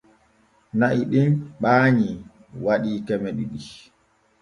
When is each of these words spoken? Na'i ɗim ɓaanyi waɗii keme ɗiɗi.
Na'i 0.79 1.01
ɗim 1.11 1.31
ɓaanyi 1.61 2.07
waɗii 2.63 3.03
keme 3.07 3.29
ɗiɗi. 3.37 3.59